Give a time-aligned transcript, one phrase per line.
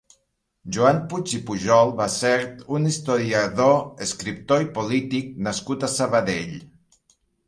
[0.75, 2.31] Joan Puig i Pujol va ser
[2.77, 6.57] un historiador, escriptor i polític nascut a Sabadell.